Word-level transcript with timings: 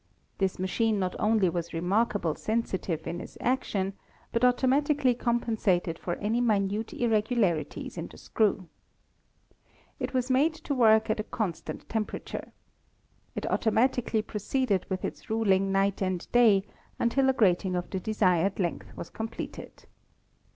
This 0.39 0.57
machine 0.57 0.97
not 0.97 1.15
only 1.19 1.47
was 1.47 1.73
remarkably 1.75 2.29
RISE 2.29 2.37
OF 2.37 2.39
ASTROPHYSICS 2.49 2.71
33 2.71 2.81
sensitive 2.81 3.07
in 3.07 3.21
its 3.21 3.37
action, 3.39 3.93
but 4.31 4.43
automatically 4.43 5.13
compensated 5.13 5.99
for 5.99 6.15
any 6.15 6.41
minute 6.41 6.91
irregularities 6.91 7.99
in 7.99 8.07
the 8.07 8.17
screw. 8.17 8.67
It 9.99 10.11
was 10.15 10.31
made 10.31 10.55
to 10.55 10.73
work 10.73 11.11
at 11.11 11.19
a 11.19 11.23
constant 11.23 11.87
temperature. 11.87 12.51
It 13.35 13.45
automatically 13.45 14.23
pro 14.23 14.39
ceeded 14.39 14.89
with 14.89 15.05
its 15.05 15.29
ruling 15.29 15.71
night 15.71 16.01
and 16.01 16.25
day 16.31 16.63
until 16.97 17.29
a 17.29 17.33
grating 17.33 17.75
of 17.75 17.91
the 17.91 17.99
desired 17.99 18.59
length 18.59 18.97
was 18.97 19.11
completed. 19.11 19.85